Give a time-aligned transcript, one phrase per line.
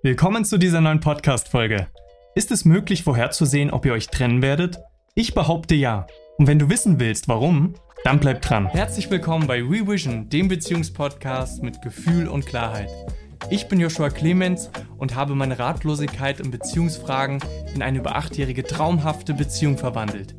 [0.00, 1.88] Willkommen zu dieser neuen Podcast-Folge.
[2.36, 4.78] Ist es möglich vorherzusehen, ob ihr euch trennen werdet?
[5.16, 6.06] Ich behaupte ja.
[6.36, 8.68] Und wenn du wissen willst, warum, dann bleib dran.
[8.68, 12.90] Herzlich willkommen bei Revision, dem Beziehungspodcast mit Gefühl und Klarheit.
[13.50, 17.40] Ich bin Joshua Clemens und habe meine Ratlosigkeit in Beziehungsfragen
[17.74, 20.36] in eine über achtjährige traumhafte Beziehung verwandelt.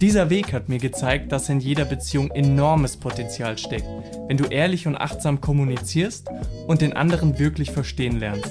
[0.00, 3.86] Dieser Weg hat mir gezeigt, dass in jeder Beziehung enormes Potenzial steckt,
[4.28, 6.28] wenn du ehrlich und achtsam kommunizierst
[6.66, 8.50] und den anderen wirklich verstehen lernst.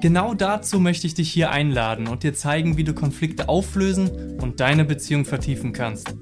[0.00, 4.60] Genau dazu möchte ich dich hier einladen und dir zeigen, wie du Konflikte auflösen und
[4.60, 6.14] deine Beziehung vertiefen kannst.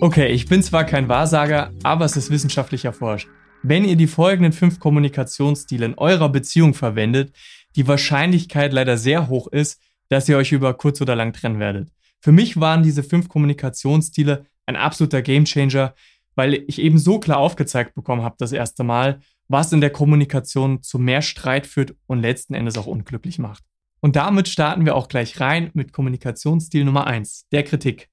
[0.00, 3.28] Okay, ich bin zwar kein Wahrsager, aber es ist wissenschaftlich erforscht.
[3.62, 7.32] Wenn ihr die folgenden fünf Kommunikationsstile in eurer Beziehung verwendet,
[7.76, 11.90] die Wahrscheinlichkeit leider sehr hoch ist, dass ihr euch über kurz oder lang trennen werdet.
[12.20, 15.94] Für mich waren diese fünf Kommunikationsstile ein absoluter Gamechanger,
[16.38, 20.84] weil ich eben so klar aufgezeigt bekommen habe das erste Mal, was in der Kommunikation
[20.84, 23.64] zu mehr Streit führt und letzten Endes auch unglücklich macht.
[23.98, 28.08] Und damit starten wir auch gleich rein mit Kommunikationsstil Nummer eins, der Kritik.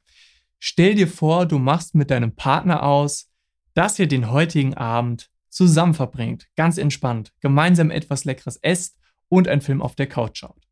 [0.57, 3.29] Stell dir vor, du machst mit deinem Partner aus,
[3.75, 8.97] dass ihr den heutigen Abend zusammen verbringt, ganz entspannt, gemeinsam etwas Leckeres esst
[9.29, 10.67] und einen Film auf der Couch schaut.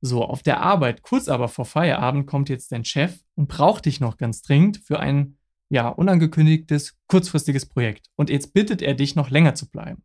[0.00, 4.00] So, auf der Arbeit, kurz aber vor Feierabend, kommt jetzt dein Chef und braucht dich
[4.00, 5.36] noch ganz dringend für ein
[5.74, 8.06] ja, unangekündigtes, kurzfristiges Projekt.
[8.14, 10.04] Und jetzt bittet er dich, noch länger zu bleiben.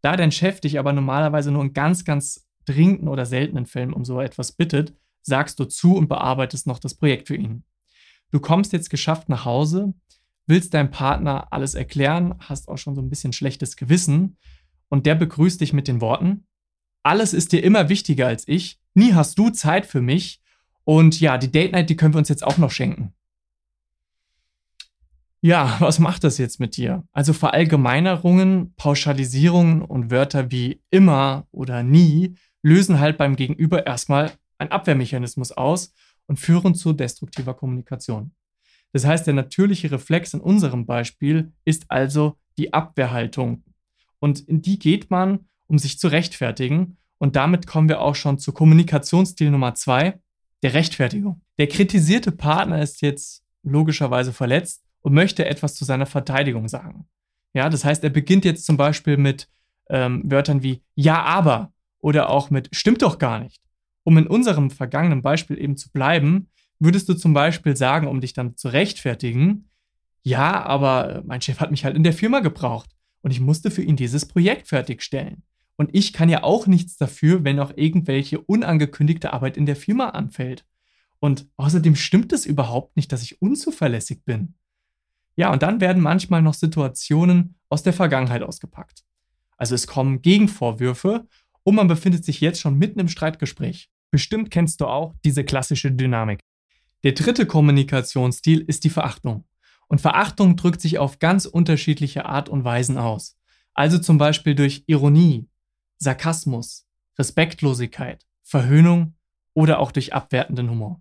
[0.00, 4.04] Da dein Chef dich aber normalerweise nur in ganz, ganz dringenden oder seltenen Fällen um
[4.04, 7.62] so etwas bittet, sagst du zu und bearbeitest noch das Projekt für ihn.
[8.32, 9.94] Du kommst jetzt geschafft nach Hause,
[10.46, 14.36] willst deinem Partner alles erklären, hast auch schon so ein bisschen schlechtes Gewissen
[14.88, 16.44] und der begrüßt dich mit den Worten,
[17.04, 20.42] alles ist dir immer wichtiger als ich, nie hast du Zeit für mich
[20.82, 23.14] und ja, die Date Night, die können wir uns jetzt auch noch schenken.
[25.44, 27.04] Ja, was macht das jetzt mit dir?
[27.12, 34.70] Also Verallgemeinerungen, Pauschalisierungen und Wörter wie immer oder nie lösen halt beim Gegenüber erstmal einen
[34.70, 35.92] Abwehrmechanismus aus
[36.26, 38.30] und führen zu destruktiver Kommunikation.
[38.92, 43.64] Das heißt, der natürliche Reflex in unserem Beispiel ist also die Abwehrhaltung.
[44.20, 46.98] Und in die geht man, um sich zu rechtfertigen.
[47.18, 50.20] Und damit kommen wir auch schon zu Kommunikationsstil Nummer zwei,
[50.62, 51.40] der Rechtfertigung.
[51.58, 57.06] Der kritisierte Partner ist jetzt logischerweise verletzt und möchte etwas zu seiner Verteidigung sagen.
[57.54, 59.48] Ja, das heißt, er beginnt jetzt zum Beispiel mit
[59.90, 63.60] ähm, Wörtern wie ja, aber oder auch mit stimmt doch gar nicht.
[64.04, 66.48] Um in unserem vergangenen Beispiel eben zu bleiben,
[66.78, 69.68] würdest du zum Beispiel sagen, um dich dann zu rechtfertigen,
[70.22, 72.90] ja, aber mein Chef hat mich halt in der Firma gebraucht
[73.22, 75.42] und ich musste für ihn dieses Projekt fertigstellen.
[75.76, 80.10] Und ich kann ja auch nichts dafür, wenn auch irgendwelche unangekündigte Arbeit in der Firma
[80.10, 80.64] anfällt.
[81.18, 84.54] Und außerdem stimmt es überhaupt nicht, dass ich unzuverlässig bin.
[85.36, 89.04] Ja, und dann werden manchmal noch Situationen aus der Vergangenheit ausgepackt.
[89.56, 91.26] Also es kommen Gegenvorwürfe
[91.62, 93.90] und man befindet sich jetzt schon mitten im Streitgespräch.
[94.10, 96.40] Bestimmt kennst du auch diese klassische Dynamik.
[97.04, 99.44] Der dritte Kommunikationsstil ist die Verachtung.
[99.88, 103.36] Und Verachtung drückt sich auf ganz unterschiedliche Art und Weisen aus.
[103.74, 105.48] Also zum Beispiel durch Ironie,
[105.98, 106.86] Sarkasmus,
[107.18, 109.14] Respektlosigkeit, Verhöhnung
[109.54, 111.00] oder auch durch abwertenden Humor.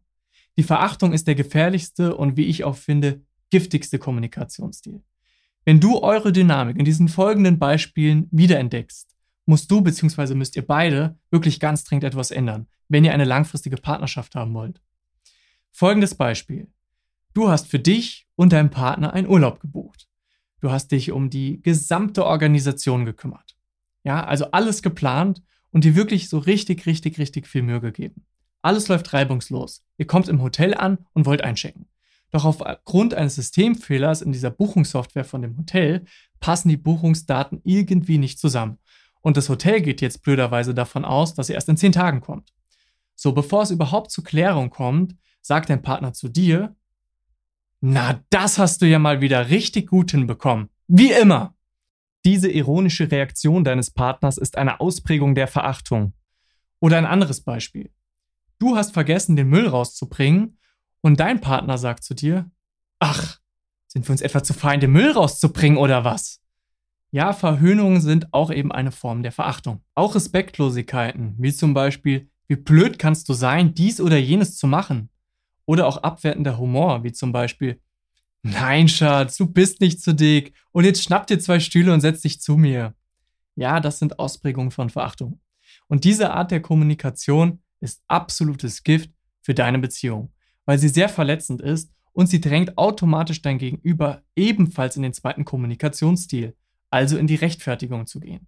[0.57, 5.03] Die Verachtung ist der gefährlichste und wie ich auch finde, giftigste Kommunikationsstil.
[5.63, 10.33] Wenn du eure Dynamik in diesen folgenden Beispielen wiederentdeckst, musst du bzw.
[10.33, 14.81] müsst ihr beide wirklich ganz dringend etwas ändern, wenn ihr eine langfristige Partnerschaft haben wollt.
[15.71, 16.67] Folgendes Beispiel.
[17.33, 20.07] Du hast für dich und deinen Partner einen Urlaub gebucht.
[20.59, 23.55] Du hast dich um die gesamte Organisation gekümmert.
[24.03, 28.25] Ja, also alles geplant und dir wirklich so richtig, richtig, richtig viel Mühe gegeben.
[28.61, 29.83] Alles läuft reibungslos.
[29.97, 31.87] Ihr kommt im Hotel an und wollt einchecken.
[32.31, 36.05] Doch aufgrund eines Systemfehlers in dieser Buchungssoftware von dem Hotel
[36.39, 38.79] passen die Buchungsdaten irgendwie nicht zusammen.
[39.21, 42.53] Und das Hotel geht jetzt blöderweise davon aus, dass er erst in zehn Tagen kommt.
[43.15, 46.75] So, bevor es überhaupt zur Klärung kommt, sagt dein Partner zu dir,
[47.81, 50.69] na, das hast du ja mal wieder richtig gut hinbekommen.
[50.87, 51.55] Wie immer.
[52.25, 56.13] Diese ironische Reaktion deines Partners ist eine Ausprägung der Verachtung.
[56.79, 57.91] Oder ein anderes Beispiel.
[58.59, 60.57] Du hast vergessen, den Müll rauszubringen
[61.01, 62.49] und dein Partner sagt zu dir,
[62.99, 63.39] ach,
[63.87, 66.39] sind wir uns etwa zu fein, den Müll rauszubringen oder was?
[67.11, 69.83] Ja, Verhöhnungen sind auch eben eine Form der Verachtung.
[69.95, 75.09] Auch Respektlosigkeiten, wie zum Beispiel, wie blöd kannst du sein, dies oder jenes zu machen?
[75.65, 77.81] Oder auch abwertender Humor, wie zum Beispiel,
[78.43, 82.21] nein, Schatz, du bist nicht zu dick und jetzt schnapp dir zwei Stühle und setz
[82.21, 82.93] dich zu mir.
[83.55, 85.41] Ja, das sind Ausprägungen von Verachtung.
[85.87, 89.11] Und diese Art der Kommunikation ist absolutes Gift
[89.41, 90.31] für deine Beziehung
[90.65, 95.45] weil sie sehr verletzend ist und sie drängt automatisch dein Gegenüber ebenfalls in den zweiten
[95.45, 96.55] Kommunikationsstil,
[96.89, 98.47] also in die Rechtfertigung zu gehen.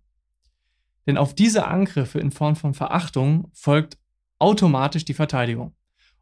[1.07, 3.97] Denn auf diese Angriffe in Form von Verachtung folgt
[4.39, 5.75] automatisch die Verteidigung.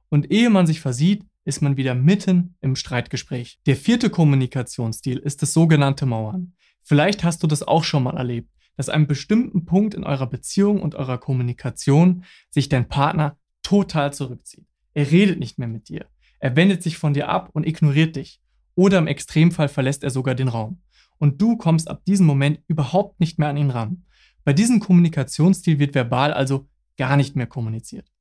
[0.09, 3.59] Und ehe man sich versieht, ist man wieder mitten im Streitgespräch.
[3.65, 6.53] Der vierte Kommunikationsstil ist das sogenannte Mauern.
[6.83, 10.27] Vielleicht hast du das auch schon mal erlebt, dass an einem bestimmten Punkt in eurer
[10.27, 14.65] Beziehung und eurer Kommunikation sich dein Partner total zurückzieht.
[14.93, 16.05] Er redet nicht mehr mit dir.
[16.39, 18.41] Er wendet sich von dir ab und ignoriert dich.
[18.75, 20.81] Oder im Extremfall verlässt er sogar den Raum.
[21.17, 24.05] Und du kommst ab diesem Moment überhaupt nicht mehr an ihn ran.
[24.43, 26.67] Bei diesem Kommunikationsstil wird verbal also
[26.97, 28.11] gar nicht mehr kommuniziert.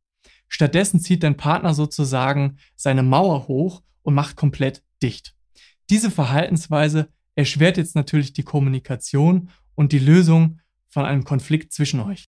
[0.49, 5.35] Stattdessen zieht dein Partner sozusagen seine Mauer hoch und macht komplett dicht.
[5.89, 12.27] Diese Verhaltensweise erschwert jetzt natürlich die Kommunikation und die Lösung von einem Konflikt zwischen euch.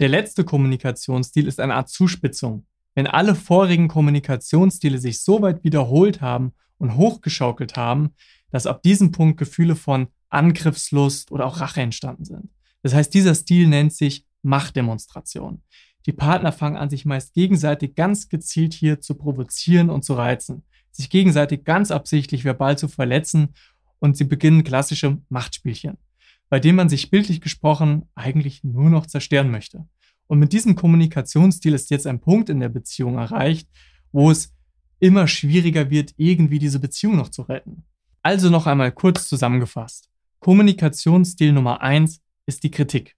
[0.00, 2.66] Der letzte Kommunikationsstil ist eine Art Zuspitzung.
[2.98, 8.10] Wenn alle vorigen Kommunikationsstile sich so weit wiederholt haben und hochgeschaukelt haben,
[8.50, 12.50] dass ab diesem Punkt Gefühle von Angriffslust oder auch Rache entstanden sind.
[12.82, 15.62] Das heißt, dieser Stil nennt sich Machtdemonstration.
[16.06, 20.64] Die Partner fangen an, sich meist gegenseitig ganz gezielt hier zu provozieren und zu reizen,
[20.90, 23.54] sich gegenseitig ganz absichtlich verbal zu verletzen
[24.00, 25.98] und sie beginnen klassische Machtspielchen,
[26.48, 29.86] bei denen man sich bildlich gesprochen eigentlich nur noch zerstören möchte.
[30.28, 33.68] Und mit diesem Kommunikationsstil ist jetzt ein Punkt in der Beziehung erreicht,
[34.12, 34.54] wo es
[35.00, 37.84] immer schwieriger wird, irgendwie diese Beziehung noch zu retten.
[38.22, 40.08] Also noch einmal kurz zusammengefasst.
[40.40, 43.16] Kommunikationsstil Nummer eins ist die Kritik,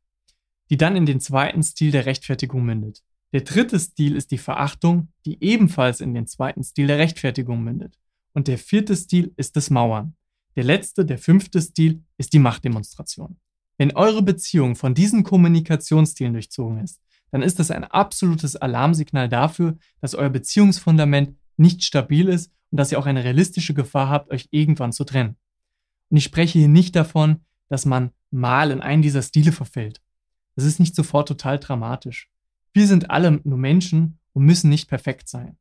[0.70, 3.02] die dann in den zweiten Stil der Rechtfertigung mündet.
[3.32, 7.98] Der dritte Stil ist die Verachtung, die ebenfalls in den zweiten Stil der Rechtfertigung mündet.
[8.32, 10.14] Und der vierte Stil ist das Mauern.
[10.56, 13.36] Der letzte, der fünfte Stil ist die Machtdemonstration.
[13.80, 17.00] Wenn eure Beziehung von diesen Kommunikationsstilen durchzogen ist,
[17.30, 22.92] dann ist das ein absolutes Alarmsignal dafür, dass euer Beziehungsfundament nicht stabil ist und dass
[22.92, 25.36] ihr auch eine realistische Gefahr habt, euch irgendwann zu trennen.
[26.10, 27.40] Und ich spreche hier nicht davon,
[27.70, 30.02] dass man mal in einen dieser Stile verfällt.
[30.56, 32.28] Das ist nicht sofort total dramatisch.
[32.74, 35.56] Wir sind alle nur Menschen und müssen nicht perfekt sein.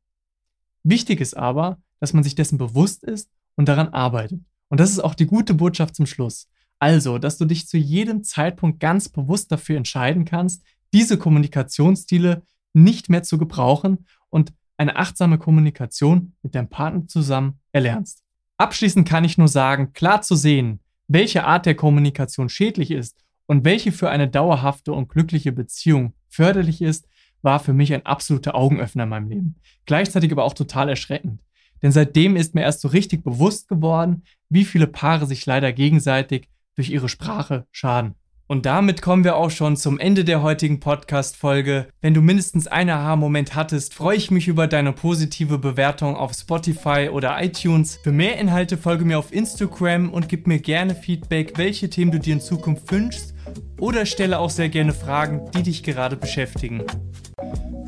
[0.82, 4.42] Wichtig ist aber, dass man sich dessen bewusst ist und daran arbeitet.
[4.68, 6.48] Und das ist auch die gute Botschaft zum Schluss.
[6.80, 12.42] Also, dass du dich zu jedem Zeitpunkt ganz bewusst dafür entscheiden kannst, diese Kommunikationsstile
[12.72, 18.24] nicht mehr zu gebrauchen und eine achtsame Kommunikation mit deinem Partner zusammen erlernst.
[18.56, 23.64] Abschließend kann ich nur sagen, klar zu sehen, welche Art der Kommunikation schädlich ist und
[23.64, 27.06] welche für eine dauerhafte und glückliche Beziehung förderlich ist,
[27.42, 29.54] war für mich ein absoluter Augenöffner in meinem Leben.
[29.84, 31.42] Gleichzeitig aber auch total erschreckend.
[31.82, 36.48] Denn seitdem ist mir erst so richtig bewusst geworden, wie viele Paare sich leider gegenseitig
[36.80, 38.14] durch ihre Sprache schaden.
[38.46, 41.86] Und damit kommen wir auch schon zum Ende der heutigen Podcast-Folge.
[42.00, 47.10] Wenn du mindestens einen Aha-Moment hattest, freue ich mich über deine positive Bewertung auf Spotify
[47.12, 48.00] oder iTunes.
[48.02, 52.18] Für mehr Inhalte folge mir auf Instagram und gib mir gerne Feedback, welche Themen du
[52.18, 53.34] dir in Zukunft wünschst
[53.78, 56.82] oder stelle auch sehr gerne Fragen, die dich gerade beschäftigen.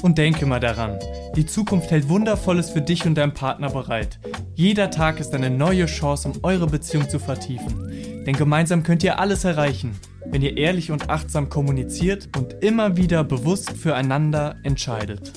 [0.02, 0.98] Und denke mal daran,
[1.34, 4.20] die Zukunft hält Wundervolles für dich und deinen Partner bereit.
[4.62, 8.24] Jeder Tag ist eine neue Chance, um eure Beziehung zu vertiefen.
[8.24, 13.24] Denn gemeinsam könnt ihr alles erreichen, wenn ihr ehrlich und achtsam kommuniziert und immer wieder
[13.24, 15.32] bewusst füreinander entscheidet.